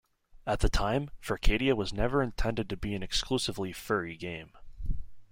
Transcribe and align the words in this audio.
At 0.47 0.61
the 0.61 0.67
time, 0.69 1.11
"Furcadia" 1.21 1.75
was 1.75 1.93
never 1.93 2.23
intended 2.23 2.67
to 2.71 2.75
be 2.75 2.95
an 2.95 3.03
exclusively 3.03 3.71
'furry' 3.71 4.17
game. 4.17 4.53